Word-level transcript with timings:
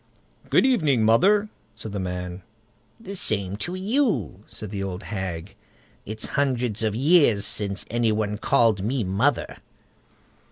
"Good 0.49 0.65
evening, 0.65 1.03
mother!" 1.05 1.49
said 1.75 1.91
the 1.91 1.99
man. 1.99 2.41
"The 2.99 3.15
same 3.15 3.55
to 3.57 3.75
you", 3.75 4.43
said 4.47 4.71
the 4.71 4.81
old 4.81 5.03
hag. 5.03 5.55
"It's 6.07 6.25
hundreds 6.33 6.81
of 6.81 6.95
years 6.95 7.45
since 7.45 7.85
any 7.91 8.11
one 8.11 8.39
called 8.39 8.81
me 8.81 9.03
mother." 9.03 9.57